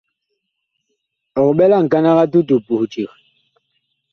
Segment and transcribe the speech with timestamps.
[1.41, 3.09] Ɔg ɓɛ la ŋkanag a tutu puh eceg.